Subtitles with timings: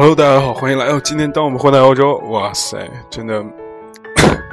[0.00, 1.30] Hello，大家好，欢迎来到今天。
[1.30, 3.44] 当我们混在欧洲，哇塞，真的，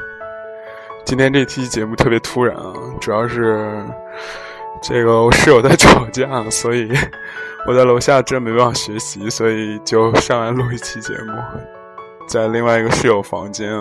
[1.07, 3.82] 今天这期节目特别突然啊，主要是
[4.83, 6.91] 这个我室友在吵架，所以
[7.65, 11.32] 我在楼下真没办法学习，所以就上来录一期节目，
[12.27, 13.71] 在另外一个室友房间。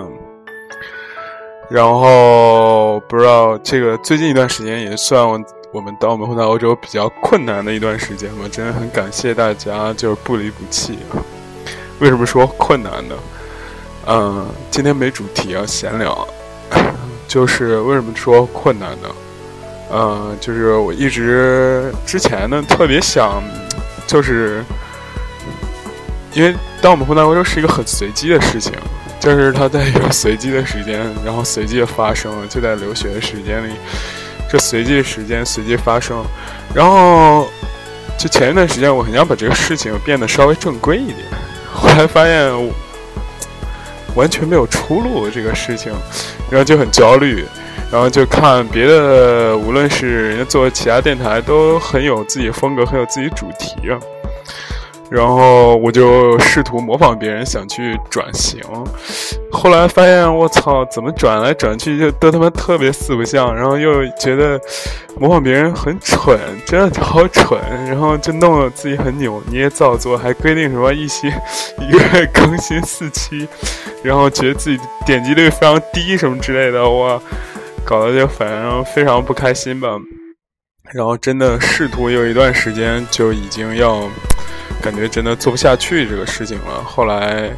[1.69, 5.37] 然后不知道这个最近一段时间也算我。
[5.73, 11.19] 我们当我们混在欧洲比较困难的一段时间嘛，真的很感谢大家，就是不离不弃啊。
[12.01, 13.15] 为什么说困难呢？
[14.07, 16.27] 嗯，今天没主题啊，闲聊。
[17.29, 19.09] 就是为什么说困难呢？
[19.93, 23.43] 嗯，就是我一直之前呢特别想，
[24.07, 24.65] 就是
[26.33, 28.73] 因为当我们回到欧洲是一个很随机的事情，
[29.21, 33.73] 就是它在一个随机的时间，然后随机的发生，就在留学的时间里。
[34.49, 36.25] 这随机的时间随机发生，
[36.73, 37.49] 然后
[38.17, 41.19] 就前一段时间，我很想把这个事情变得稍微正规一点，
[41.97, 42.53] 才发现
[44.15, 45.93] 完全没有出路，这个事情，
[46.51, 47.45] 然后就很焦虑，
[47.91, 53.99] 然后就看别的，无论是人家做其他电台，都很有自己风格，很有自己主题啊。
[55.11, 58.61] 然后我就试图模仿别人，想去转型。
[59.51, 63.55] 后来发现，我操，怎么转来转去就都他妈特别四不像。
[63.55, 64.61] 然后又觉得
[65.19, 67.59] 模仿别人很蠢，真的好蠢。
[67.87, 71.29] 然后就弄得自己很扭捏造作，还规定什么一期
[71.81, 73.49] 一个月更新四期，
[74.03, 77.21] 然后觉得自己点击率非常低什么之类的，哇，
[77.85, 79.97] 搞得就反正非常不开心吧。
[80.93, 84.09] 然后真的试图有一段时间就已经要。
[84.83, 86.83] 感觉真的做不下去这个事情了。
[86.85, 87.51] 后来，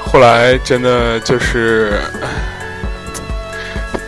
[0.00, 1.92] 后来真的就是，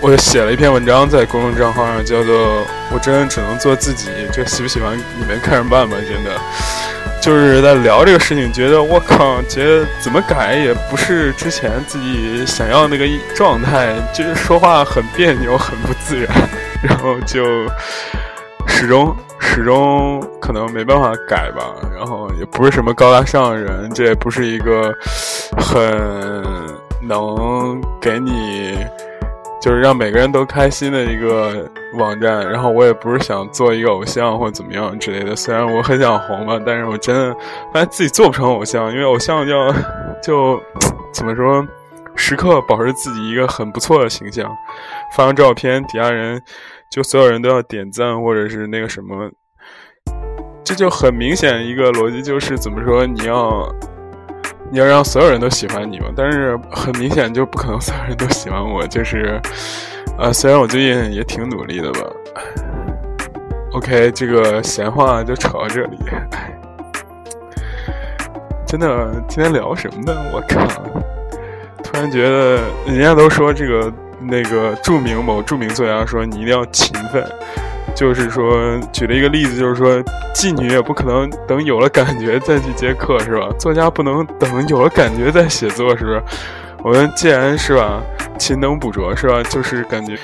[0.00, 4.08] 我写了一篇文章在公众账号上，叫做“我真的只能做自己”。
[4.32, 5.96] 这喜不喜欢你们看着办吧。
[6.00, 6.38] 真的，
[7.20, 16.28] 就是在聊这个事情，觉得我靠，觉得怎么改也不是之前自己想要那个状态，就是说话很别扭，很不自然，
[16.82, 17.44] 然后就
[18.66, 19.14] 始终。
[19.42, 24.94] 始终可能没办法改吧，然后也不是什么高大上的人，这也不是一个
[25.56, 25.82] 很
[27.02, 28.76] 能给你
[29.60, 32.48] 就是让每个人都开心的一个网站。
[32.50, 37.34] 然后我也不是想做一个偶像或者怎么样之类的，虽然我很想红吧，但是我真的
[37.72, 39.72] 发现自己做不成偶像，因为偶像要
[40.22, 40.60] 就
[41.12, 41.66] 怎么说，
[42.16, 44.50] 时刻保持自己一个很不错的形象，
[45.16, 46.42] 发张照片底下人。
[46.90, 49.30] 就所有人都要点赞，或者是那个什么，
[50.64, 53.64] 这就很明显一个逻辑，就是怎么说，你要
[54.70, 59.40] 你要让所有人都喜欢你嘛，但是很明显就不可能所有人都喜欢我，就是，
[60.16, 62.00] 呃，虽然我最近也挺努力的吧。
[63.72, 65.98] OK，这个闲话就扯到这里。
[68.66, 70.16] 真的，今天聊什么呢？
[70.32, 70.66] 我靠，
[71.82, 73.92] 突然觉得人家都说这个。
[74.22, 77.26] 那个著名某著名作家说：“你一定要勤奋。”
[78.00, 80.02] 就是说，举了一个例子，就是说，
[80.34, 83.46] 妓女也不可能等有了感觉再去接客，是吧？
[83.58, 86.22] 作家不能等有了感觉再写作，是不是？
[86.82, 88.00] 我们既然是吧，
[88.38, 89.42] 勤能补拙，是吧？
[89.50, 90.16] 就是感觉，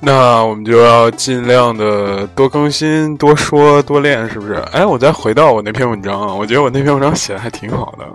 [0.00, 4.54] 那我们就要尽量的多更新、多说、多练，是不是？
[4.70, 8.06] 哎，我再回到我那篇文章啊，我觉得我那篇文章写的还挺好的。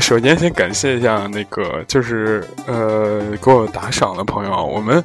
[0.00, 4.64] 首先，先感谢一下那个，就是呃，给我打赏的朋友。
[4.64, 5.02] 我们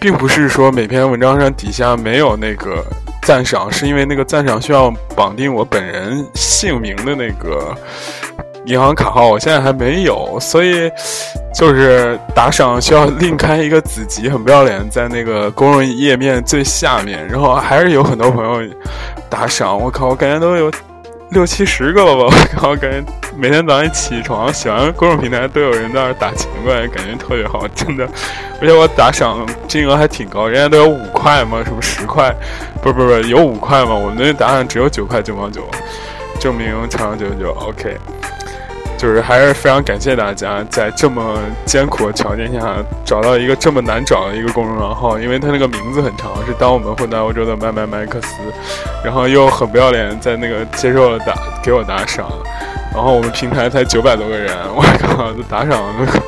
[0.00, 2.84] 并不是说每篇文章上底下没有那个
[3.22, 7.74] 赞赏，是因为那个赞赏需要绑定我本人姓名的那个
[8.66, 10.90] 银行卡号，我现在还没有，所以
[11.54, 17.26] 就是打赏需要另开一个子集，很不要脸，在那个公众页面最下面。
[17.28, 18.74] 然后还是有很多朋友
[19.30, 20.70] 打赏，我靠，我感觉都有。
[21.34, 23.04] 六七十个了吧，我靠，感觉
[23.36, 28.08] 每天早上一起床，喜欢各种平台都有人在那打钱过来，感觉特别好，真的。
[28.60, 32.32] 而且我打赏金额还挺高，人家都有五块嘛，什么十块，
[32.80, 35.68] 不是不是不是有五块嘛，我们那打赏只有九块九毛九，
[36.38, 37.98] 证明长长久久，OK。
[39.04, 42.74] 就是还是非常感谢大家在这么艰苦的条件下
[43.04, 48.28] 找到一个这么难找的一个公众账号，因为他那个名字很长，是当我们混在欧洲的麦麦麦克斯，
[49.04, 52.32] 然后又很不要脸在那个接受了打给我打赏，
[52.94, 55.82] 然后我们平台才九百多个人，我靠，都打赏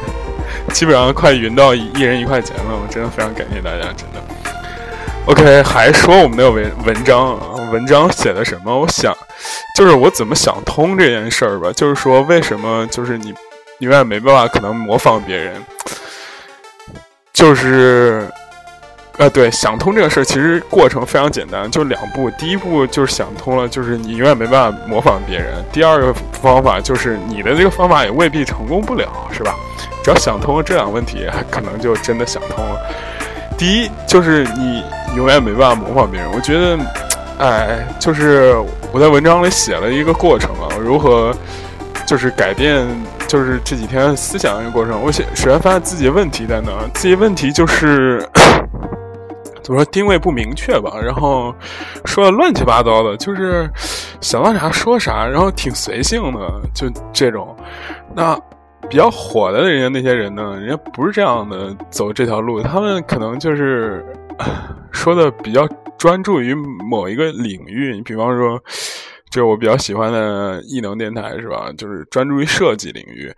[0.75, 4.21] 基本上快匀到一人一块钱了，我真的非常感谢大家，真的。
[5.25, 7.39] OK，还说我们的文文章，
[7.73, 8.81] 文章写的什么？
[8.81, 9.17] 我想，
[9.77, 11.73] 就是我怎么想通这件事儿吧。
[11.73, 13.35] 就是说，为什么就是你
[13.81, 15.55] 永远没办法可能模仿别人？
[17.33, 18.27] 就是
[19.19, 22.31] 呃，对，想通这个事儿其实过程非常简单，就两步。
[22.33, 25.65] 第一步就是想通了，就是你永远没办法模仿别人。
[25.73, 29.55] 第二个方法就是你的这个方法也未必成功不了，是吧？
[30.05, 32.79] 只要想通了这两个问题，可能就真的想通了。
[33.57, 34.85] 第一就是你
[35.17, 36.31] 永远没办法模仿别人。
[36.33, 36.79] 我觉得，
[37.39, 38.55] 哎，就是
[38.93, 41.35] 我在文章里写了一个过程啊，如何
[42.07, 42.87] 就是改变。
[43.27, 46.71] 就是这几天思想的一个过程，我写首先发现自己问题在哪？
[46.95, 48.25] 自己问题就是
[49.65, 51.53] 怎么说定位不明确吧，然后
[52.05, 53.69] 说的乱七八糟的，就是
[54.21, 56.39] 想到啥说啥，然后挺随性的，
[56.73, 57.57] 就这种。
[58.15, 58.39] 那
[58.89, 64.07] 比较火的人家那些人呢，人家不是这样的走这条路，他们可能就是
[64.93, 65.69] 说的比较
[65.99, 68.63] 专注于某一个领域，你比方说。
[69.29, 71.71] 就我比较喜欢的异能电台是吧？
[71.77, 73.31] 就是专注于设计领域。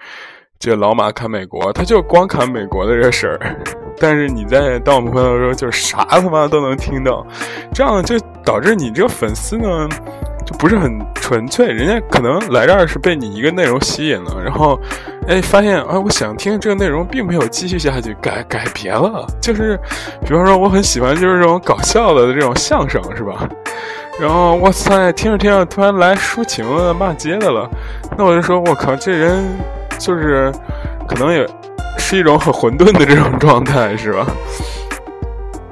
[0.59, 3.57] 这老马侃美国，他就光侃美国的这事儿。
[3.99, 7.27] 但是你在当我们朋友的时候，就啥他妈都能听到，
[7.73, 9.89] 这样就导致你这个粉丝呢，
[10.49, 11.67] 就不是很纯粹。
[11.67, 14.81] 人家可能来这儿是被你一个内容吸引了，然后
[15.27, 19.27] 哎发现啊，我想听这个内容并没有继续下去，改改别了。
[19.43, 19.79] 就是
[20.23, 23.47] 比方说，我很喜欢就是这种搞笑的这种相声，是吧？
[24.19, 27.69] 然后哇塞，听着听着，突然来抒情的骂街的了，
[28.17, 29.45] 那我就说，我靠，这人
[29.99, 30.51] 就是
[31.07, 31.47] 可能也
[31.99, 34.27] 是一种很混沌的这种状态，是吧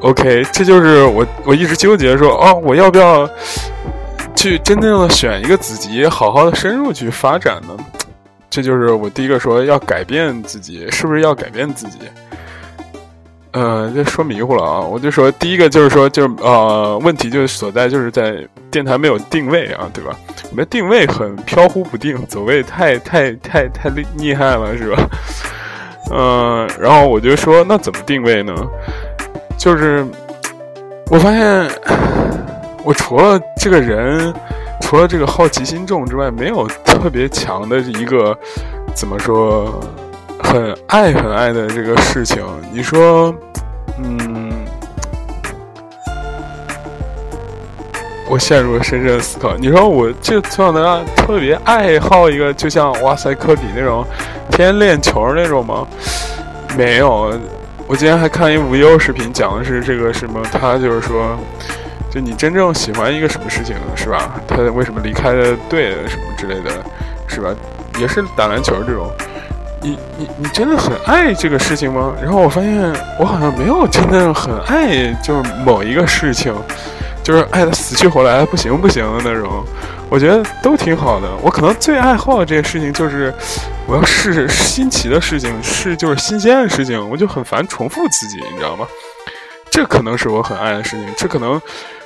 [0.01, 3.29] ？OK，这就是我我一直纠结说，哦，我要不要
[4.37, 7.77] 去真正的选一个子集，好好的深入去发展呢？
[8.49, 11.99] 这就是我第一个说要改变自己，是不是要改变自己？
[13.53, 14.81] 嗯，这说迷糊了啊！
[14.81, 20.15] 我就说第一个就是说，就是呃，问题就所在就是在电台没有定位啊，对吧？
[20.51, 25.09] 我们定位很飘忽不定，走位太太太太厉厉害了，是吧？
[26.13, 28.55] 嗯，然后我就说，那怎么定位呢？
[29.57, 30.07] 就是
[31.11, 31.67] 我发现，
[32.87, 34.33] 我除了这个人，
[34.81, 38.39] 除了这个好奇心重之外，没有特别强的一个
[38.95, 39.75] 怎么说？
[40.39, 43.35] 很爱很爱的这个事情，你说，
[43.99, 44.53] 嗯，
[48.31, 49.57] 我陷入了深深的思考。
[49.57, 54.05] 你说我就从小到大特别爱好一个，就像哇塞科比那种
[54.53, 55.85] 天天练球那种吗？
[56.79, 57.37] 没有。
[57.89, 61.37] 我今天还看一无忧视频，讲的是这个什么，他就是说，
[62.11, 64.41] 就你真正喜欢一个什么事情是吧？
[64.47, 66.71] 他为什么离开了队什么之类的，
[67.27, 67.51] 是吧？
[67.99, 69.11] 也是打篮球这种。
[69.83, 72.13] 你你你真的很爱这个事情吗？
[72.21, 76.53] 然后我发现我好像没有真正很爱，就是某一个事情，
[77.23, 79.65] 就是爱的死去活来，不行不行的那种。
[80.09, 81.29] 我觉得都挺好的。
[81.43, 83.33] 我可能最爱好的这些事情就是
[83.87, 88.87] 我要试新奇的事情，是就是新鲜的事情，我就很烦重复自己，你知道吗？
[89.77, 91.07] 这可能是我很爱的事情。
[91.19, 91.61] 这可能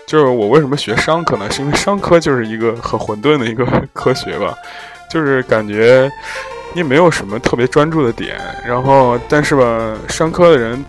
[0.05, 1.49] 就是我为什么学商科呢？
[1.52, 4.52] 是因为商科就是一个很混沌的一个科学吧，
[5.08, 6.11] 就是感觉。
[6.72, 10.84] 你没有什么特别专注的点，然后但是吧，商科的人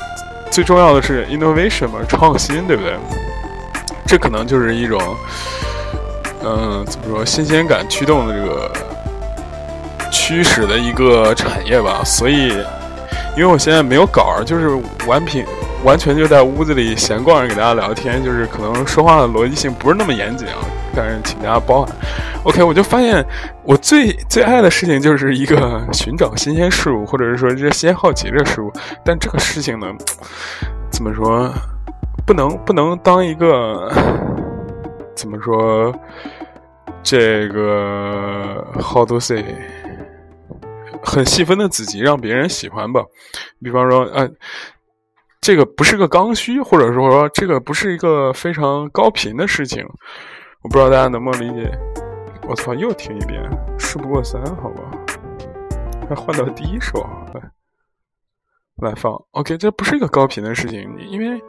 [0.51, 2.95] 最重要的是 innovation 嘛，创新，对不对？
[4.05, 5.01] 这可能就是一种，
[6.43, 8.71] 嗯，怎么说，新鲜感驱动的这个
[10.11, 12.03] 驱使的一个产业吧。
[12.05, 12.49] 所以，
[13.35, 15.43] 因为我现在没有稿，就是完品。
[15.83, 20.59] 完全就在屋子里闲逛着给大家聊天，就是可能说话的逻辑性不是那么严谨啊，
[20.95, 21.95] 但是请大家包涵。
[22.43, 23.25] OK，我就发现
[23.63, 28.71] 我最最爱的事情就是一个寻找新鲜事物，或者是说这新好奇的事物。
[29.03, 29.87] 但这个事情呢，
[30.91, 31.51] 怎么说，
[32.27, 33.91] 不能不能当一个
[35.15, 35.93] 怎么说
[37.01, 39.43] 这个 how to say
[41.03, 43.01] 很细分的子集让别人喜欢吧？
[43.63, 44.29] 比方说，呃。
[45.41, 49.83] 这个不是个刚需，或者说这个不是一个非常高频的事情，
[50.61, 51.71] 我不知道大家能不能理解。
[52.47, 53.41] 我操，又听一遍，
[53.79, 54.83] 事不过三，好吧？
[56.07, 56.99] 还换到第一首
[57.33, 57.41] 来
[58.87, 59.11] 来放。
[59.31, 61.41] OK，这不是一个高频的事情，因为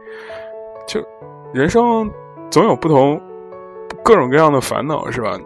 [0.87, 1.05] 就
[1.53, 2.11] 人生
[2.51, 3.21] 总有不同
[4.03, 5.39] 各种各样的烦恼，是吧？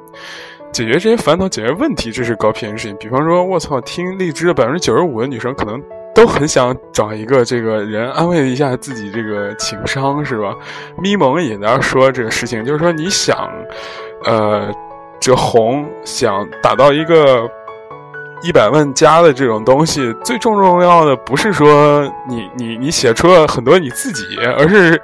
[0.72, 2.96] 解决这些烦恼，解决问题，这是高频的事情。
[2.98, 5.82] 比方说，我操，听荔枝的百分之九十五的女生可能。
[6.16, 10.54] 都很想找一个这个人安慰一下自己这个情商，是吧？
[10.96, 13.48] 咪蒙也在说这个事情，就是说你想，
[14.24, 14.72] 呃，
[15.20, 17.46] 这红想达到一个
[18.42, 24.24] 一百万加的这种东西，最重重要的不是说你你你写出了很多你自己，
[24.58, 24.98] 而是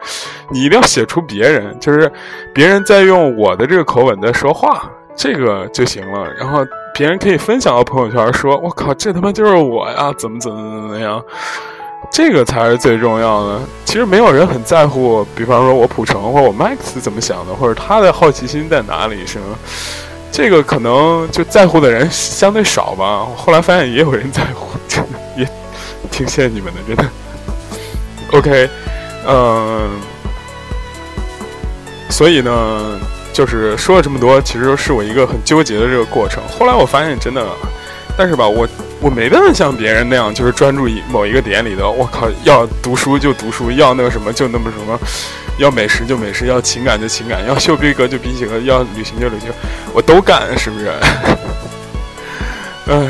[0.50, 2.10] 你一定要写出别人，就是
[2.54, 4.90] 别人在用我的这个口吻在说话，
[5.22, 6.28] 这个就行了。
[6.34, 6.66] 然后。
[6.94, 10.12] 别人可以分享到朋友圈，说：“我靠，这他妈就是我呀！
[10.18, 11.24] 怎么怎么怎么样？”
[12.12, 13.60] 这个才是最重要的。
[13.86, 19.56] 其实没有人很在乎，比方说我普成或者我 Max 怎么想的，或者他的好奇心在哪里，是吗？
[20.30, 23.24] 这个可能就在乎的人相对少吧。
[23.24, 25.48] 我后来发现也有人在乎，真的也
[26.10, 27.04] 挺谢谢你们的，真的。
[28.32, 28.68] OK，
[29.26, 29.90] 嗯，
[32.10, 33.00] 所以呢，
[33.32, 36.42] 就是说了这么多，其实是我一个很纠结的这个过程。
[36.58, 37.46] 后来我发现，真的，
[38.16, 38.68] 但是吧，我。
[39.02, 41.90] 我没办法像别人那样，就是专注于某一个点里的。
[41.90, 44.96] 我靠，要读书就读书，要那个什么就那么什么，
[45.58, 49.50] 要美食就美食，要情感就情感，要秀逼格就逼格，要旅行就旅行，
[49.92, 50.88] 我都干，是不是？
[52.86, 53.08] 唉，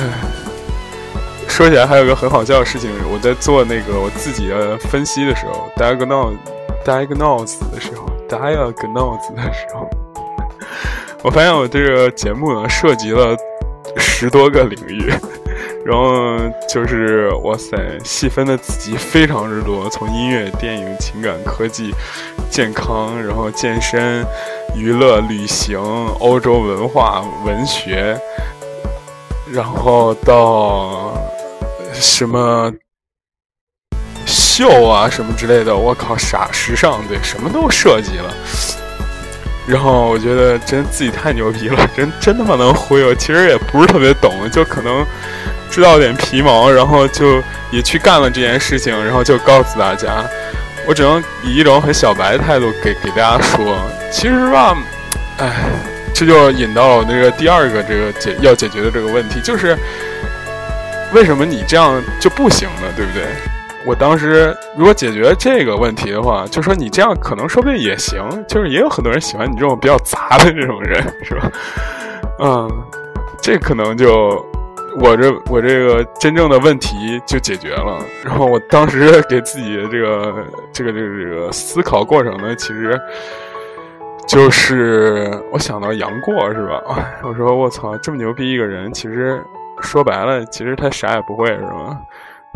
[1.46, 6.38] 说起来还有个很好笑的事情，我在做那个我自己的分析的时候，diagnose
[6.86, 9.90] diagnose 的时候，diagnose 的时候，
[11.22, 13.36] 我发现我这个节目呢，涉及了
[13.96, 15.12] 十多个领域。
[15.84, 16.38] 然后
[16.68, 21.92] 就是哇塞，细分的子集非常之多，从音乐、电影、情感、科技、
[22.48, 24.24] 健康，然后健身、
[24.76, 25.80] 娱乐、旅行、
[26.20, 28.16] 欧洲文化、文学，
[29.52, 31.12] 然后到
[31.92, 32.72] 什么
[34.24, 38.32] 秀啊什么之类的，我靠，啥时尚对，什么都涉及了。
[39.66, 43.14] 然后我觉得真自己太牛逼了， 真真他妈能忽悠。
[43.14, 45.04] 其实也不是特别懂，就可能。
[45.70, 50.22] 知道点皮毛，然后就也去干了这件事情，然后就告诉大家，
[50.86, 54.76] 我只能以一种很小白的态度给给大家说，其实吧，
[55.38, 55.70] 哎，
[56.12, 59.74] 这就引到了那个第二个这个解要解决的这个问题，就是
[61.14, 62.92] 为什么你这样就不行呢？
[62.94, 63.22] 对不对？
[63.86, 71.50] 我当时如果解决这个问题的话，就说你这样可能说不定也行，就是也有很多人喜欢你这种比较杂的这种人，是吧？
[72.40, 72.70] 嗯，
[73.40, 74.44] 这可能就。
[75.00, 83.00] 我这我这个真正的问题就解决了，然后我当时给自己这个这个这个这个思考过程呢，其实
[84.28, 86.82] 就是我想到杨过是吧？
[87.24, 89.42] 我说我操，这么牛逼一个人，其实
[89.80, 91.98] 说白了，其实他啥也不会是吗？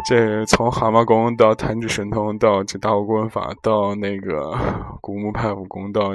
[0.05, 4.53] 这从蛤蟆功到弹指神通，到这大武棍法，到那个
[5.01, 6.11] 古墓派武功，到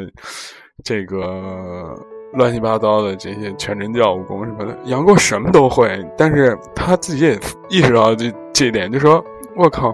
[0.84, 1.96] 这个。
[2.34, 9.22] 乱七八糟的这些全真教武功什么的，杨过什么都会，但是他自己也意识到这这一点，就说
[9.54, 9.94] ：“我靠，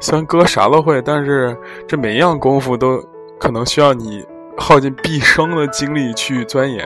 [0.00, 1.54] 虽然哥啥都会，但是
[1.86, 2.98] 这每一样功夫都
[3.38, 4.24] 可能需要你
[4.56, 6.82] 耗尽毕生的精力去钻研。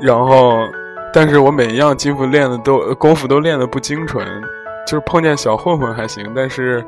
[0.00, 0.56] 然后，
[1.12, 4.26] 但是我每一样功夫练的都功夫都练的不精纯，
[4.86, 6.84] 就是碰见小混混还行，但是。”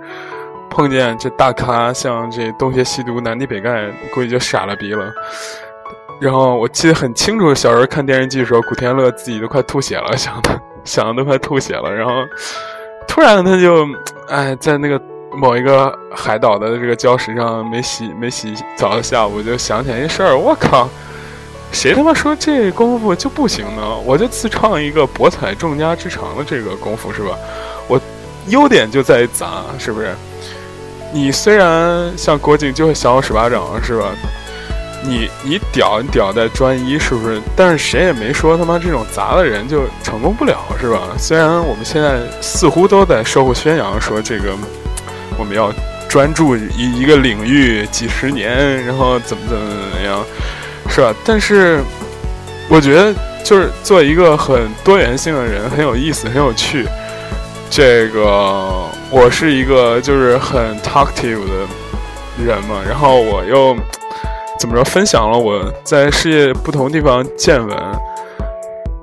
[0.73, 5.13] 碰见这大咖，像这东邪西毒、南帝北丐，估计就傻了逼了。
[6.21, 11.93] 然后我记得很清楚，小时候看电视剧的时候，古天乐自己都快吐血了，想的想的都快吐血了。
[11.93, 12.13] 然后
[13.09, 13.85] 突然他就，
[14.29, 20.39] 哎，在那个某一个海岛的这个礁石上没洗没洗澡的下午，就想起来一事儿。
[20.39, 20.89] 我靠，
[21.73, 23.97] 谁他妈说这功夫就不行呢？
[24.05, 27.37] 我就自创一个博采众家之长的这个功夫是吧？
[27.89, 28.01] 我
[28.49, 30.15] 优点就在于杂，是不是？
[31.13, 34.07] 你虽然像郭靖就会降龙十八掌是吧？
[35.03, 37.41] 你你屌你屌在专一是不是？
[37.57, 41.01] 但是谁也没说他妈这种杂的人就成功不了是吧？
[41.19, 44.53] 虽然我们现在似乎都在社会宣扬说这个
[45.39, 45.73] 我们要
[46.09, 50.23] 专注一一个领域几十年，然后怎么怎么怎么样
[50.91, 51.15] 是吧？
[51.25, 51.81] 但是
[52.69, 56.87] 我觉得就是做一个很多元性的人很有意思很有趣。
[57.71, 63.77] 这个我是一个就是很 talkative 的人嘛，然后我又
[64.59, 67.77] 怎么着分享了我在世界不同地方见闻，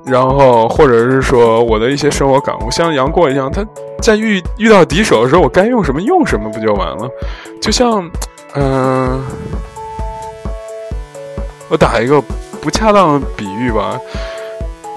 [0.04, 3.66] 然后或者是说我的一些生活感悟，像杨过一样，他
[4.02, 7.08] 在遇遇到敌手的时候，我该用什么用什么不就完了？
[7.62, 8.08] 就像
[8.54, 9.24] 嗯，
[11.68, 12.20] 我打一个
[12.60, 13.98] 不恰当的比喻吧，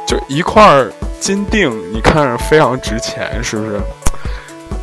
[0.07, 0.85] 就一块。
[1.21, 3.79] 金锭，你看着非常值钱，是不是？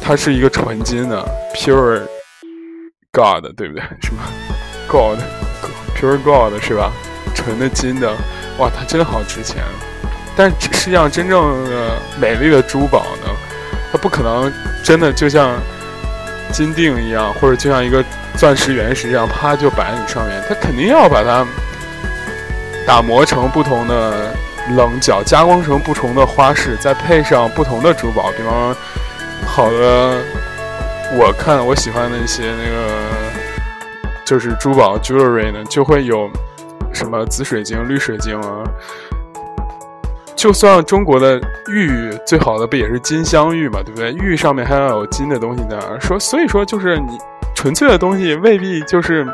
[0.01, 2.01] 它是一个纯金的，pure
[3.11, 3.83] god，对不对？
[4.01, 4.23] 什么
[4.87, 6.93] god，pure god 是吧？
[7.35, 8.09] 纯的金的，
[8.59, 9.57] 哇，它真的好值钱。
[10.37, 13.35] 但实际上，真正的美丽的珠宝呢，
[13.91, 14.53] 它不可能
[14.85, 15.59] 真的就像
[16.53, 18.05] 金锭一样，或者就像一个
[18.37, 20.41] 钻石原石一样，啪就摆在你上面。
[20.49, 21.45] 它肯定要把它
[22.89, 24.35] 打磨成不同的。
[24.77, 28.77] 棱角加工成不同的花式，再配上不同的珠宝，比方
[29.47, 30.23] 好的，
[31.17, 32.93] 我看我喜欢的一些那个
[34.27, 36.29] 就是珠宝 jewelry 呢，就会有
[36.93, 38.63] 什么紫水晶、绿水晶啊，
[40.37, 44.13] 就算中国的玉最好的不也是金镶玉嘛，对不对？
[44.23, 47.17] 玉上面还要有金的东西在说，所以说就是你
[47.55, 49.27] 纯粹的东西未必就是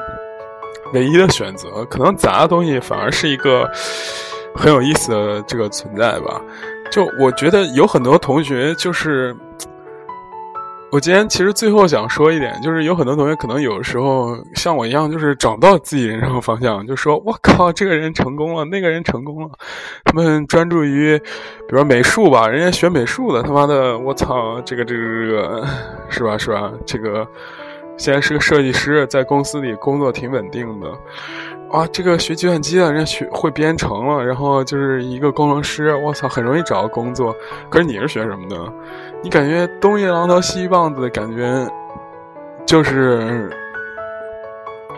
[0.95, 3.71] 唯一的选择，可能杂的东西反而是一个
[4.55, 6.41] 很有意思的这个存在吧。
[6.91, 9.37] 就我觉得有很多同学就是。
[10.93, 19.51] 我今天其实最后想说一点，就是有很多同学可能有时候像我一样，就是找不到自己人生方向，就说我靠，这个人成功了，那个人成功了，
[20.05, 25.67] 他们专注于，比如说美术吧，人家学美术的，他妈的，我操，这个这个这个，
[26.09, 26.71] 是吧是吧？
[26.87, 27.27] 这个
[27.97, 30.89] 现在是个设计师，在公司里工作挺稳定的。
[31.71, 37.35] 啊，这个学计算机的，人学会编程了，然后就是一个工程师，我操，很容易找到工作。
[37.69, 38.57] 可是你是学什么的？
[39.23, 41.69] 你感觉东一榔头西一棒子的感觉，
[42.65, 43.51] 就是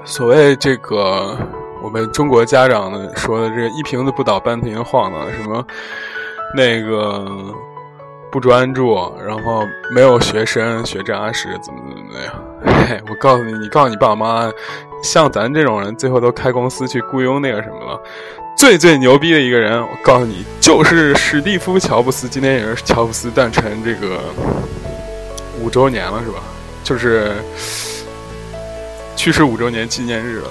[0.04, 1.38] 所谓这个
[1.82, 5.64] 我们中国家长呢说的这一瓶子不倒半瓶晃的，什么
[6.54, 7.24] 那个
[8.30, 12.86] 不专注，然后没有学深学扎实，怎么怎么怎么样？
[12.88, 13.00] 嘿？
[13.08, 14.50] 我告诉你，你告诉你爸妈。
[15.02, 18.00] 像咱这种人，最后都开公司去雇佣那个什么了。
[18.56, 22.26] 最最牛逼的一个人，我告诉你，就是史蒂夫·乔布斯。
[22.26, 24.18] 今天也是乔布斯诞辰这个
[25.60, 26.38] 五周年了，是吧？
[26.82, 27.32] 就是
[29.14, 30.48] 去世五周年纪念日了。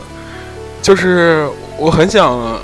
[0.82, 2.60] 就是我很想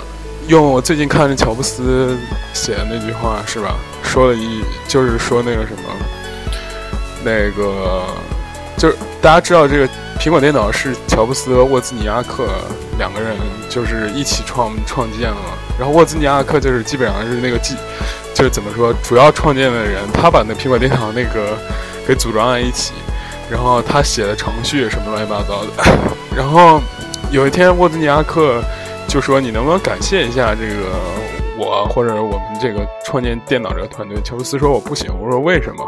[0.48, 2.16] 用我最近看着乔布斯
[2.52, 3.76] 写的那句话，是吧？
[4.02, 5.82] 说了一，就是说那个什么，
[7.24, 8.04] 那个
[8.76, 9.88] 就是大家知道这个。
[10.20, 12.46] 苹果电脑是乔布斯和沃兹尼亚克
[12.96, 13.36] 两个人
[13.68, 15.36] 就是一起创创建了，
[15.76, 17.74] 然后沃兹尼亚克就是基本上是那个基，
[18.32, 21.58] 就是怎么说主要创建的人，他把那苹果电脑那个
[22.06, 22.92] 给组装在一起，
[23.50, 25.98] 然后他写的程序什么乱七八糟的，
[26.36, 26.80] 然后
[27.32, 28.62] 有一天沃兹尼亚克
[29.12, 30.86] 就说：“你能不能感谢一下这个
[31.58, 35.86] 我或者我们这个创建电脑这个团队？”乔布斯说：“我不行。”我说：“为什么？”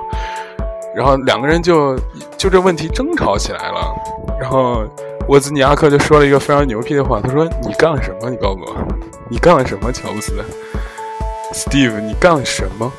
[0.94, 1.98] 然后两个人就
[2.36, 3.94] 就这问题争吵起来了。
[4.38, 4.84] 然后
[5.26, 8.28] 沃兹尼亚克就说了一个非常牛逼的话，他说：“你干了什么？
[8.28, 8.76] 你告诉我，
[9.30, 9.90] 你干了什么？
[9.90, 10.34] 乔布斯
[11.54, 12.92] ，Steve，你干了什么？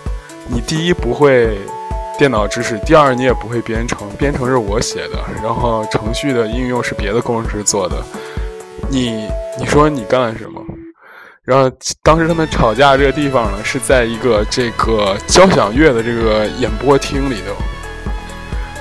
[0.48, 1.56] 你第一不会
[2.18, 8.04] 电脑知识，第二你也不会编程，编程是我写的，然后程序的应用是别的工程师做的。
[8.90, 9.28] 你
[9.60, 10.62] 你说你干了什么？
[11.44, 17.56] 然后当时他们吵架这个地方呢，是在一个这个交响乐的这个演播厅里头。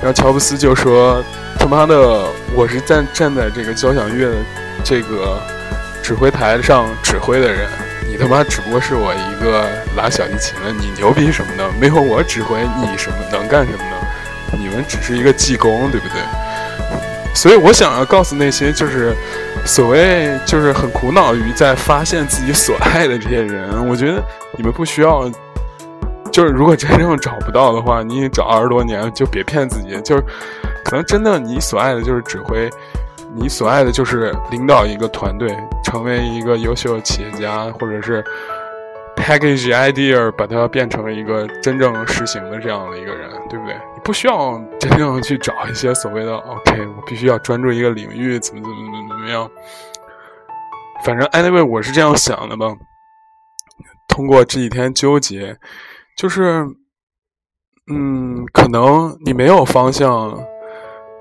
[0.02, 1.22] 然后乔布斯就说。”
[1.56, 2.26] 他妈的！
[2.54, 4.36] 我是站站在这个交响乐的
[4.84, 5.40] 这个
[6.02, 7.66] 指挥台上指挥的人，
[8.06, 11.66] 你他妈只不过是我一个拉小提琴的，你牛逼什么的？
[11.80, 13.96] 没有我指挥，你什么能干什么呢？
[14.58, 16.16] 你们只是一个技工，对不对？
[17.34, 19.14] 所以我想要告诉那些就是
[19.64, 24.22] 所谓就是很苦恼于在发现自己所爱的这些人，我觉得
[24.56, 25.28] 你们不需要，
[26.30, 30.24] 就是如果真正找不到的话，你找二十多年就别骗自己，就是。
[30.84, 32.68] 可能真的，你所爱的就是指挥，
[33.34, 35.48] 你所爱的就是领导一个团队，
[35.82, 38.22] 成为一个优秀的企业家，或者是
[39.16, 43.74] package idea 把它变成一个真正实行的这样的一个人，对不对？
[43.94, 49.50] 你不需要真正去找一些所谓的 OK，我必须要专注一个领域，怎么怎么怎么么样。
[51.04, 52.66] 反正 anyway，我是这样想的吧。
[54.06, 55.58] 通过这几天纠结，
[56.16, 56.64] 就是，
[57.90, 60.38] 嗯，可能你没有方向。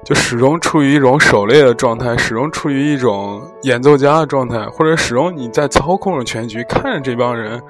[0.05, 7.63] 就始终处于一种狩猎的状态，始终处于一种演奏家的状态，或者始终你在操控着全局，看着这帮人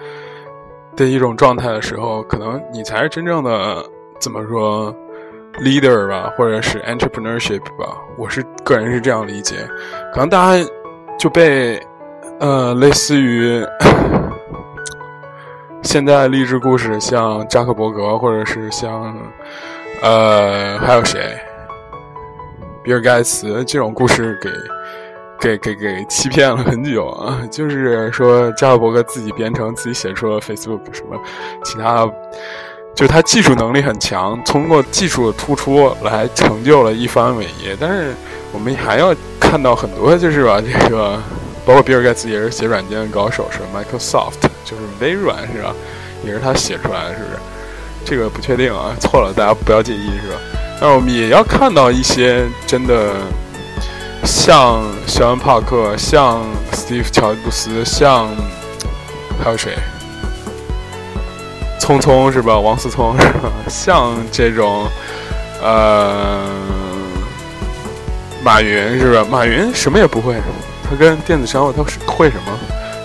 [0.96, 3.88] 的一种状态的时候，可能你才是真正的
[4.20, 4.92] 怎么说
[5.60, 7.98] leader 吧，或者是 entrepreneurship 吧。
[8.18, 9.56] 我是个人是这样理解。
[10.14, 10.70] 可能大家
[11.20, 11.82] 就被
[12.40, 13.66] 呃类似于
[15.84, 19.16] 现在励志故事，像扎克伯格，或者是像
[20.02, 21.38] 呃还有谁？
[22.84, 24.50] 比尔盖茨这种故事给
[25.40, 27.42] 给给给欺骗了很久啊！
[27.50, 31.18] 就是说扎克伯格自己编程，自己写出了 Facebook 什么
[31.64, 32.06] 其他，
[32.96, 37.76] 就他技术能力很强，通过技术的突出来成就了一番伟业。
[37.80, 38.14] 但是
[38.52, 41.20] 我们还要看到很多，就是吧，这个
[41.66, 45.74] 包括比尔盖茨也是写软件的高手，是 Microsoft，就是微软是吧？
[46.24, 47.40] 也是他写出来的，是不是？
[48.06, 50.38] 这个不确定啊，错了，大家不要介意，是吧？
[50.80, 53.14] 但是我们也要看到一些真的
[54.24, 58.30] 像肖恩·帕克、像 Steve ·乔布斯、像
[59.44, 59.78] 还有谁？
[61.80, 62.58] 聪聪是吧？
[62.58, 63.52] 王思聪是吧？
[63.68, 64.88] 像这种
[65.62, 66.46] 呃，
[68.44, 69.28] 马云是吧？
[69.30, 70.36] 马云什么也不会，
[70.90, 72.58] 他跟电子商务他是会什么？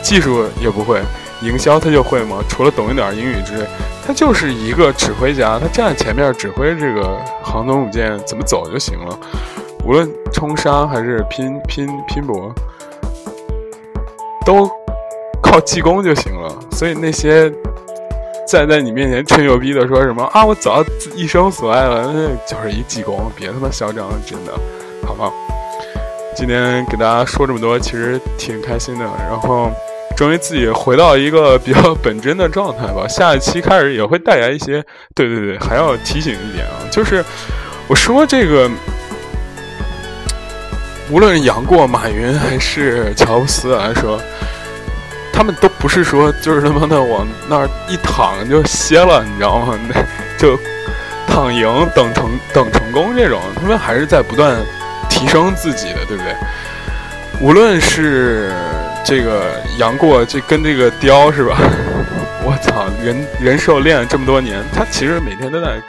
[0.03, 1.03] 技术也不会，
[1.43, 2.37] 营销他就会吗？
[2.49, 3.67] 除了懂一点英语之类，
[4.07, 9.19] 他就是一个指挥家，他站在前面指挥这个航空母舰怎么走就行了。
[9.85, 12.55] 无论冲杀还是拼拼拼搏，
[14.47, 14.71] 都
[15.43, 16.55] 靠技工就行了。
[16.73, 17.53] 所以那些
[18.49, 20.83] 站在你面前吹牛逼的，说什么啊，我早
[21.15, 24.53] 一生所爱了，那就是一技工，别他妈嚣张，真的，
[25.07, 25.31] 好吗？
[26.35, 29.05] 今天给大家说这么多，其实挺开心的。
[29.05, 29.71] 然后，
[30.17, 33.07] 终于自己回到一个比较本真的状态吧。
[33.07, 34.83] 下一期开始也会带来一些，
[35.15, 37.23] 对对对，还要提醒一点啊，就是
[37.87, 38.71] 我说这个，
[41.11, 44.19] 无论杨过、马云还是乔布斯来说，
[45.39, 49.79] 他们都不是说就是他妈的往那儿一躺就歇了，你知道吗？
[49.89, 50.03] 那
[50.37, 50.59] 就
[51.29, 54.57] 躺赢等成等成功这种，他们还是在不断。
[55.09, 56.33] 提升自己的，对不对？
[57.41, 58.53] 无论是
[59.05, 61.57] 这个杨过，这跟这个雕是吧？
[62.45, 65.81] 我操，人人兽练了这么多年，他其实每天都在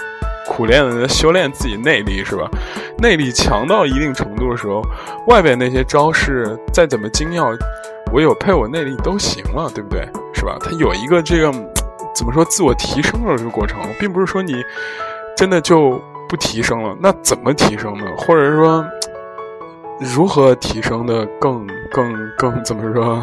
[0.47, 2.49] 苦练的修炼自己内力，是吧？
[2.99, 4.81] 内力强到一定程度的时候，
[5.27, 7.51] 外边那些招式再怎么精要，
[8.11, 10.07] 我有配我内力都行了，对不对？
[10.33, 10.57] 是吧？
[10.61, 11.51] 他有一个这个
[12.15, 14.63] 怎么说自我提升的这个过程，并不是说你
[15.37, 16.95] 真的就不提升了。
[16.99, 18.05] 那怎么提升呢？
[18.17, 18.85] 或者说？
[19.99, 23.21] 如何提升的更更更怎么说？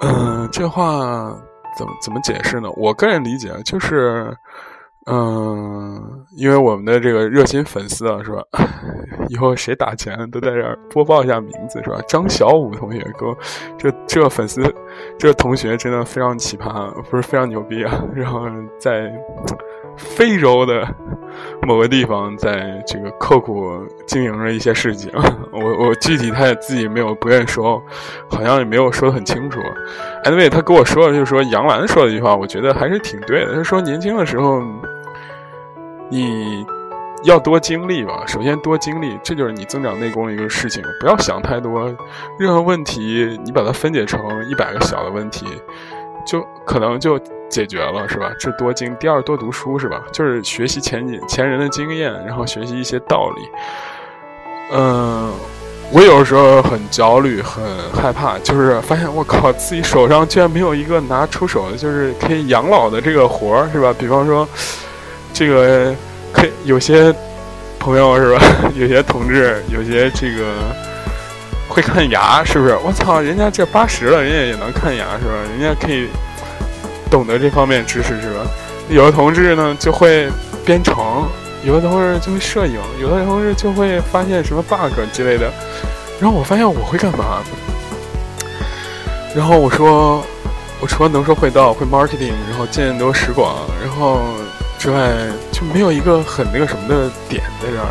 [0.00, 1.36] 嗯，这话
[1.76, 2.70] 怎么怎么解释呢？
[2.76, 4.34] 我个人理解就是，
[5.06, 8.42] 嗯，因为我们的这个热心粉丝啊，是吧？
[9.28, 11.98] 以后谁打钱都在这儿播报一下名字，是吧？
[12.08, 13.36] 张小武同学，哥，
[13.78, 14.62] 这这粉丝，
[15.18, 18.02] 这同学真的非常奇葩，不是非常牛逼啊！
[18.14, 18.46] 然后
[18.78, 19.12] 在。
[19.96, 20.84] 非洲的
[21.62, 25.08] 某个地方，在这个刻苦经营着一些事情。
[25.52, 27.80] 我我具体他也自己没有不愿意说，
[28.28, 29.60] 好像也没有说的很清楚。
[30.24, 33.54] Anyway，他跟我说的就是说杨澜说的一句话，我觉得还是挺对的。
[33.54, 34.60] 他说年轻的时候，
[36.08, 36.64] 你
[37.24, 38.24] 要多经历吧。
[38.26, 40.82] 首先多经历，这就是你增长内功的一个事情。
[41.00, 41.94] 不要想太多，
[42.38, 45.46] 任何问题你把它分解成一百个小的问题，
[46.26, 47.18] 就可能就。
[47.50, 48.32] 解决了是吧？
[48.40, 50.02] 这多经第二多读书是吧？
[50.10, 53.42] 就是学习前前人的经验，然后学习一些道理。
[54.72, 55.32] 嗯，
[55.92, 57.62] 我有时候很焦虑，很
[57.92, 63.94] 害怕，就是发现我靠，自己手上居然没有一个拿出手的，就是可以养老的这个活儿是吧？
[63.96, 64.48] 比方说，
[65.34, 65.94] 这个
[66.32, 67.14] 可以有些
[67.78, 68.40] 朋友是吧？
[68.74, 70.44] 有些同志，有些这个
[71.68, 72.74] 会看牙是不是？
[72.82, 75.34] 我操，人家这八十了，人家也能看牙是吧？
[75.50, 76.08] 人家可以。
[77.10, 78.40] 懂得这方面知识是吧？
[78.88, 80.28] 有的同志呢就会
[80.64, 81.28] 编程，
[81.62, 85.48] 有的同志就会摄影，有的同志就会发现什么 bug 之类的。
[86.18, 87.40] 然后我发现我会干嘛？
[89.32, 90.24] 然后我说，
[90.80, 94.20] 我除了能说会道、会 marketing，然后见多识广，然后
[94.84, 95.10] 之外
[95.50, 97.88] 就没有一个很那个什么的点在这儿。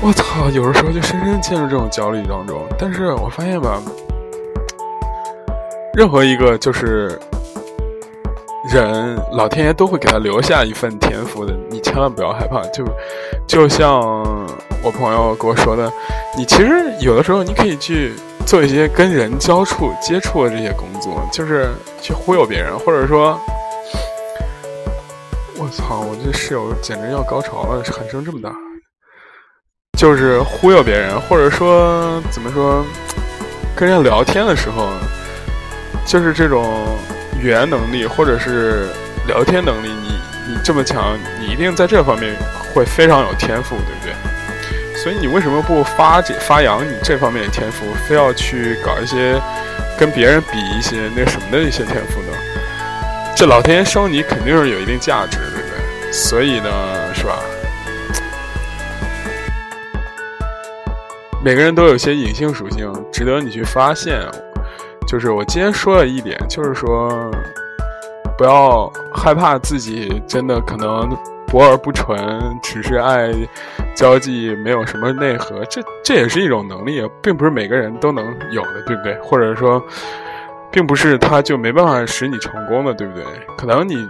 [0.00, 2.60] 我操，有的时候就深深陷入这种焦虑当中。
[2.76, 3.80] 但是我发现吧，
[5.94, 7.16] 任何一个就是。
[8.72, 12.62] 人，老天爷都会给他留下一份天赋的，你千万不要害怕。
[12.68, 12.84] 就，
[13.44, 14.00] 就像
[14.84, 15.92] 我朋友跟我说的，
[16.38, 16.68] 你其实
[17.00, 18.12] 有的时候你可以去
[18.46, 23.36] 做一些跟人交触、接触的这些工作，就是去忽悠别人，或者说，
[25.72, 28.52] 操，我这室友简直要高潮了，喊声这么大，
[29.98, 32.84] 就是忽悠别人，或者说怎么说，
[33.74, 34.88] 跟人家聊天的时候，
[36.06, 36.96] 就是这种。
[37.40, 38.86] 语言能力或者是
[39.26, 42.36] 聊天能力，你你这么强，你一定在这方面
[42.72, 44.94] 会非常有天赋，对不对？
[44.96, 49.42] 所以你为什么不发发扬你这方面的天赋，非要去搞一些
[49.98, 52.28] 跟别人比一些那什么的一些天赋呢？
[53.34, 55.61] 这老天爷生你肯定是有一定价值，的？
[56.12, 56.70] 所以呢，
[57.14, 57.38] 是吧？
[61.42, 64.20] 每个人都有些隐性属性，值得你去发现。
[65.08, 67.30] 就是我今天说的一点，就是说，
[68.38, 71.08] 不要害怕自己真的可能
[71.46, 72.18] 博而不纯，
[72.62, 73.30] 只是爱
[73.94, 75.64] 交际，没有什么内核。
[75.64, 79.14] 这这也是一种能力，并不是每个人都能有的，对不对？
[79.20, 79.82] 或者说，
[80.70, 83.24] 并不是他就没办法使你成功的，对不对？
[83.58, 84.08] 可能你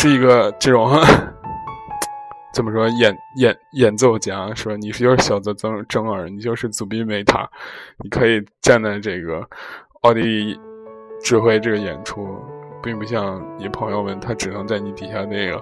[0.00, 0.88] 是一个这种。
[2.54, 4.76] 怎么说演演演奏家是吧？
[4.76, 7.48] 你是就是小泽征征尔，你就是祖宾梅塔，
[8.02, 9.44] 你可以站在这个
[10.02, 10.60] 奥地利
[11.20, 12.40] 指挥这个演出，
[12.82, 15.60] 并不像你朋友们，他只能在你底下那个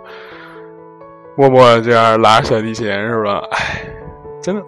[1.36, 3.42] 默默这样拉小提琴是吧？
[3.52, 3.84] 哎，
[4.42, 4.62] 真的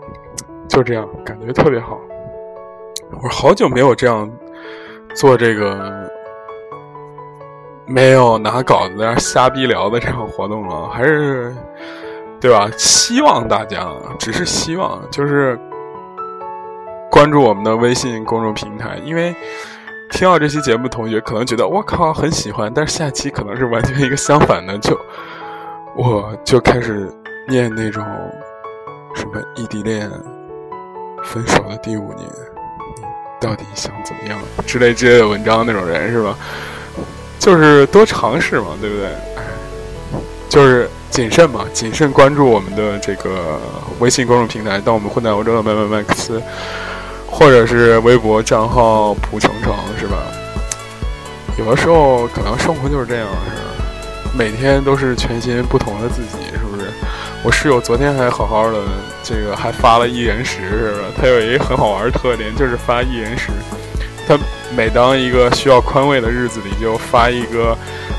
[0.67, 1.99] 就这样，感觉特别好。
[3.23, 4.31] 我好久没有这样
[5.15, 6.08] 做这个
[7.89, 11.57] 没有拿稿子在那瞎逼聊的这种活动了，还是
[12.41, 12.71] 对吧？
[12.77, 15.59] 希望大家，只是希望，就是
[17.11, 19.35] 关注我们的微信公众平台，因为
[20.11, 24.97] 听到这期节目，同学可能觉得我靠很喜欢，但是下期可能是完全一个相反的，就
[25.97, 27.11] 我就开始
[27.49, 28.05] 念那种
[29.15, 30.11] 什么异地恋。
[31.25, 32.29] 分手的第五年，
[32.97, 33.03] 你
[33.41, 34.39] 到底想怎么样？
[34.65, 36.39] 之类之类的文章那种人是吧？
[37.49, 39.09] 就是多尝试嘛，对不对？
[40.51, 43.59] 就是谨慎嘛，谨慎关注我们的这个
[44.01, 46.43] 微信公众平台，当我们混在欧洲的麦麦麦克斯，
[47.27, 50.19] 或者是微博账号蒲程程，是吧？
[51.59, 54.35] 有的时候可能生活就是这样，是吧？
[54.37, 56.91] 每天都是全新不同的自己，是不是？
[57.43, 58.79] 我室友昨天还好好的，
[59.23, 61.09] 这个还发了一人食，是吧？
[61.19, 63.49] 他有一个很好玩的特点，就是发一人食。
[64.29, 64.39] 他
[64.77, 67.77] 每当一个需要宽慰的日子里，就发一个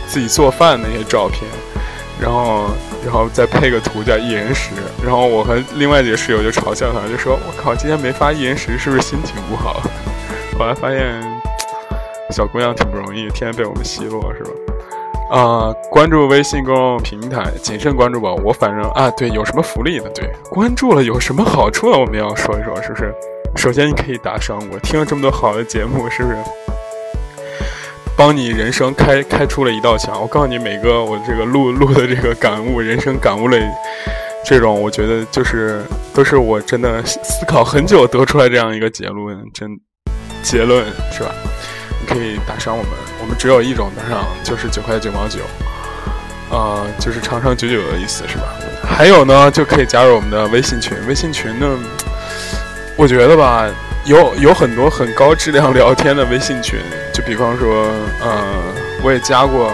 [0.08, 1.44] 自己做饭那些照片，
[2.20, 2.66] 然后，
[3.04, 4.72] 然后再配个图叫一人食。
[5.04, 9.82] 然后我和另外几个室友就嘲笑他，就说：“我靠，今天没发一人食，是不是心情不好？”
[10.58, 11.22] 后来发现，
[12.32, 14.52] 小姑娘挺不容易，天天被我们奚落，是吧？
[15.32, 18.34] 啊，关注微信公众平台，谨慎关注吧。
[18.44, 20.10] 我反正啊，对，有什么福利呢？
[20.16, 21.98] 对，关注了有什么好处呢？
[22.00, 23.14] 我们要说一说，是不是？
[23.56, 24.58] 首先，你可以打赏。
[24.72, 26.38] 我听了这么多好的节目，是不是？
[28.16, 30.20] 帮你人生开开出了一道墙。
[30.22, 33.62] 我告诉你，每个我这个录录的这个感悟，人生感悟类，
[34.46, 35.84] 这种我觉得就是
[36.14, 39.70] 都是我真的思考很久得出来这样一个结论，真
[40.44, 41.32] 结论是吧？
[42.02, 42.92] 你可以打赏我们。
[43.22, 45.40] 我们只有一种打赏，就是九块九毛九，
[46.56, 48.44] 啊，就是长长久久的意思，是吧？
[48.84, 50.98] 还有呢，就可以加入我们的微信群。
[51.08, 51.68] 微信群呢，
[53.00, 53.66] 我觉得吧，
[54.04, 56.78] 有有很多很高质量聊天的微信群，
[57.14, 57.86] 就比方说，
[58.20, 58.44] 呃，
[59.02, 59.72] 我也加过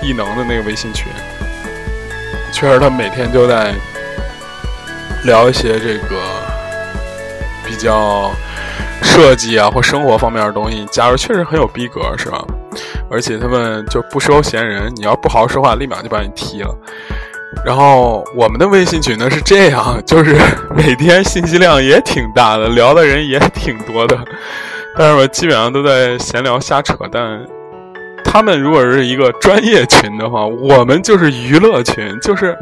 [0.00, 1.12] 异能的那个微信群，
[2.50, 3.74] 确实他每天都在
[5.24, 6.16] 聊一些这个
[7.66, 8.32] 比较
[9.02, 12.42] 设计啊或生活方面的东西，加入确实很有逼格，是吧？
[13.10, 16.74] 而且他们就不收闲人，你要不好好说话，立马就把你踢了。
[17.64, 20.36] 然后我们的微信群呢是这样，就是
[20.76, 24.18] 每天信息量也挺大的，聊的人也挺多的，
[24.98, 27.44] 但是我基本上都在闲聊瞎扯淡。
[28.24, 32.56] 他们如果是一个专业群的话，我们就是娱乐群，就是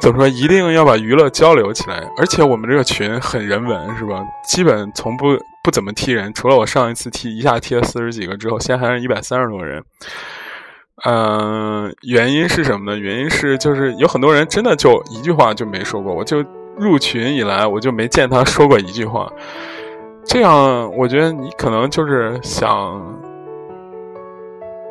[0.00, 2.02] 怎么说，一定要把娱乐交流起来。
[2.16, 4.22] 而且我们这个群很人文，是吧？
[4.48, 9.82] 基本从不不怎么踢人，除了我上一次踢一下踢了四十几个之后，现在还是一百三十多人。
[11.04, 12.98] 嗯，原因是什么呢？
[12.98, 16.44] 原因是就是有很多人真的就一句话就没说过，我就
[16.76, 19.28] 入群以来我就没见他说过一句话。
[20.24, 23.02] 这样，我觉得你可能就是想。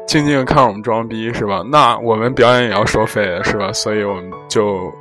[0.06, 1.64] 静静看我们装逼是吧？
[1.66, 3.72] 那我们表演也要收费是吧？
[3.72, 4.94] 所以我们就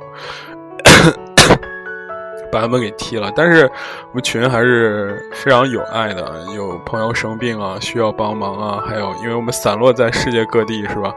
[2.53, 3.31] 把他们给踢了。
[3.35, 3.63] 但是
[4.09, 11.13] 我们群还是非常有爱的，有朋友生病啊，需要帮忙啊，还有因为我们散落在世界各地是吧？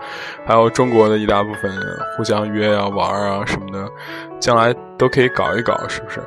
[0.46, 1.70] 还有中国的一大部分
[2.16, 3.86] 互相约啊、玩啊什么的，
[4.40, 6.20] 将来都可以搞一搞，是不是？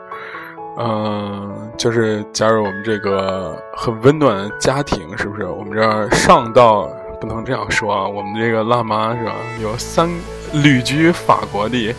[0.77, 5.45] 嗯，就是加入我们这个很温暖的家庭，是不是？
[5.45, 6.89] 我们这儿上到。
[7.21, 8.07] 不能这样说啊！
[8.07, 9.33] 我们这个辣妈是吧？
[9.61, 10.09] 有三
[10.53, 11.93] 旅居法国的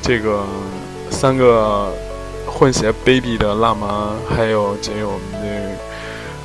[0.00, 0.42] 这个
[1.10, 1.92] 三个
[2.46, 5.76] 混血 baby 的辣妈，还有仅有我们的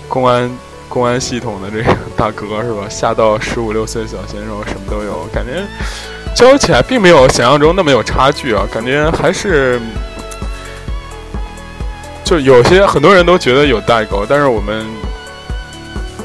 [0.08, 0.50] 公安
[0.88, 2.88] 公安系统的这个大哥是吧？
[2.90, 5.64] 下到十五六岁小鲜肉，什么都有，感觉
[6.36, 8.64] 交流起来并没有想象中那么有差距啊！
[8.72, 9.80] 感觉还是
[12.24, 14.86] 就有些很多人都觉得有代沟，但是我们。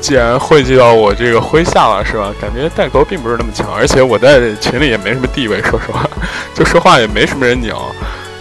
[0.00, 2.30] 既然汇聚到我这个麾下了，是吧？
[2.38, 6.06] 感觉代沟并不是那么强，而且我在群里也没什么地位，说实话，
[6.52, 7.90] 就说话也没什么人鸟，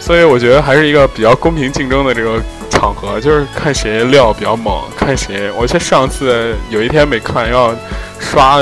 [0.03, 2.37] 所以我觉得还是一个比较公平竞争的这个
[2.69, 5.49] 场合，就是看谁料比较猛，看谁。
[5.57, 7.73] 我记得上次有一天没看，要
[8.19, 8.57] 刷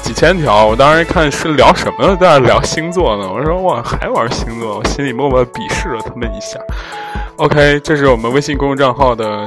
[0.00, 3.30] 几千条，我当时看是聊什么，在聊星座呢。
[3.30, 6.58] 我说哇，还玩星座，我心里默默鄙视了他们一下。
[7.36, 9.44] OK，这是我们微信公众账号的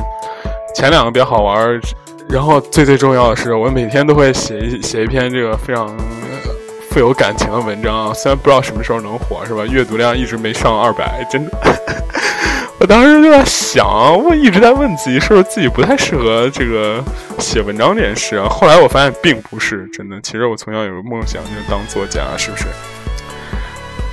[0.75, 1.81] 前两个比较好玩。
[2.29, 5.87] 然后最最重要的是，我每天都会写一写一篇这个非常
[6.89, 8.13] 富有感情的文章。
[8.13, 9.63] 虽然不知道什么时候能火，是吧？
[9.69, 11.51] 阅读量一直没上二百，真的。
[12.79, 13.85] 我当时就在想，
[14.23, 17.03] 我一直在问自己，是不是自己不太适合这个
[17.37, 18.47] 写文章这件事啊？
[18.49, 20.19] 后来我发现并不是，真的。
[20.21, 22.65] 其实我从小有个梦想，就是当作家，是不是？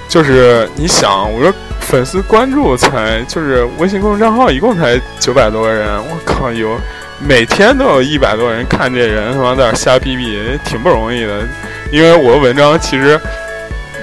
[0.09, 6.77] 就是你想，我说粉丝关注才就是微信公众账号一共才九百多个人，我靠，有。
[7.19, 11.49] 每天都有一百多人看这人他妈在那瞎逼逼，挺不容易的。
[11.91, 13.19] 因为我的文章其实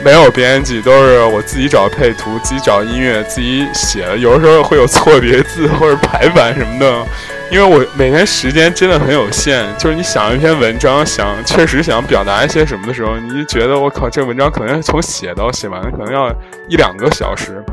[0.04, 4.18] 没有编辑，都是我自己找配图、自己找音乐、自己写的。
[4.18, 7.06] 有的时候会有错别字或者排版什么的。
[7.52, 16.34] 因为我每天时间真的很有限，就是你想一篇文章，想确实想表达一些什么的时候，你就觉得我靠，这文章可能从写到写完可能要
[16.68, 17.64] 一两个小时，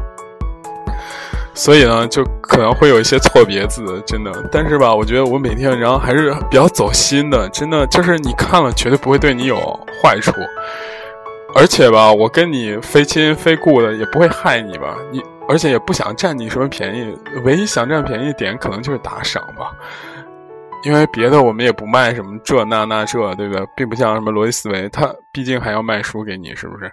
[1.55, 4.33] 所以呢，就可能会有一些错别字，真的。
[4.51, 9.59] 但是吧，我觉得我每天然后还是比较走心的，真的就是你看了绝对不会对你有
[10.03, 10.33] 坏处，
[11.55, 15.23] 而且吧，我跟你非亲非故的，也不会害你吧，你。
[15.49, 19.73] 而且也不想占你什么便宜，唯一想占便宜的点可能就是打赏吧，
[20.83, 23.67] 因为别的我们也不卖什么这那那这，对不对？
[23.77, 26.91] 并不像什么逻辑思维，他毕竟还要卖书给你，是不是？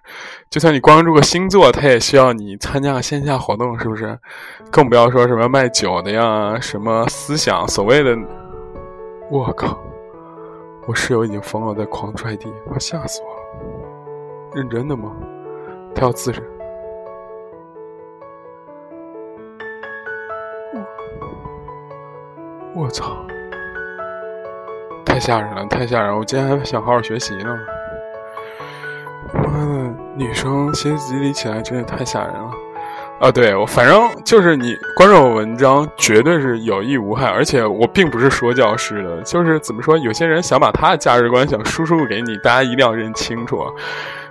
[0.49, 4.19] 就算你关注个星座，他也需要你参加线下活动，是不是？
[4.69, 8.17] 更不要说什么卖酒的呀，什么思想所谓的，
[9.31, 9.79] 我靠！
[10.85, 14.55] 我室友已经疯了，在狂踹地，快吓死我了！
[14.55, 15.11] 认真的吗？
[15.95, 16.41] 他要自杀？
[22.75, 23.25] 我操！
[25.07, 26.15] 太吓人了，太吓人！
[26.15, 27.57] 我今天还想好好学习呢。
[29.33, 32.51] 妈的，女生歇斯底里起来真的太吓人了。
[33.21, 43.63] 啊，对我反正就是你关注我文章绝对是有益无害，而且我并不是说教式的，就是怎么说，有些人想把他的价值观想输出给你，大家一定要认清楚。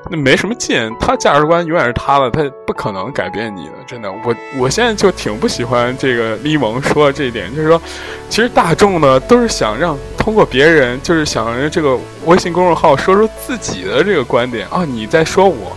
[0.09, 3.73] 那没什么劲，他价值观永远是他的，他不可能改变你的。
[3.89, 7.81] 真的，我我现在就挺不喜欢这个咪蒙说的这一点，就是说，
[8.29, 15.77] 其实大众呢都是想让通过别人，就是想让这个微信公众号说出自己的这个观点啊，你在说我，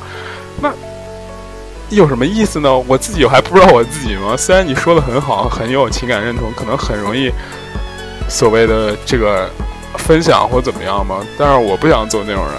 [0.62, 0.72] 那
[1.90, 2.78] 有什么意思呢？
[2.88, 4.38] 我自己还不知道我自己吗？
[4.38, 7.32] 虽然你说的很好，很有情感认同，可能很容易
[8.28, 9.50] 所谓的这个
[9.98, 12.54] 分享或怎么样嘛，但是我不想做那种人。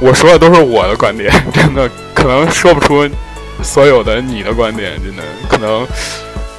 [0.00, 3.08] 我说的都是我的观点，真的可能说不出
[3.62, 5.86] 所有的你的观点，真的可能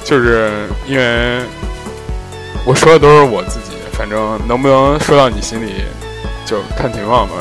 [0.04, 0.50] 就是
[0.86, 1.40] 因为
[2.64, 5.84] 我说的都是我自己，反正能不能说到你心里
[6.46, 7.34] 就看情况吧。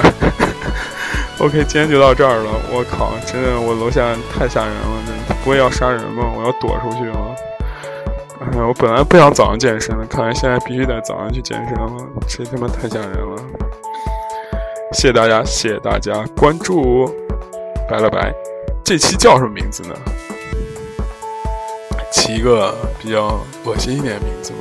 [1.39, 2.49] OK，今天就到这儿了。
[2.71, 6.23] 我靠，真的我楼下太吓人了，真的不会要杀人吗？
[6.35, 7.35] 我要躲出去了。
[8.41, 11.93] 哎呀，我本来不想早上健身的，看来现在必须得早上去健身了，
[12.27, 13.43] 这他妈太吓人了。
[14.93, 17.09] 谢谢大家，谢谢大家关注，
[17.89, 18.33] 拜了拜。
[18.83, 19.95] 这期叫什么名字呢？
[22.11, 24.59] 起一个比较恶心一点的名字吗？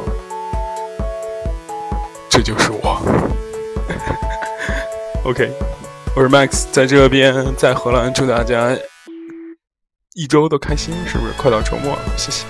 [2.30, 3.02] 这就是我。
[5.26, 5.50] OK，
[6.14, 8.70] 我是 Max，在这边，在荷兰，祝大家
[10.14, 11.32] 一周都开心，是不是？
[11.36, 12.46] 快到周末了，谢谢。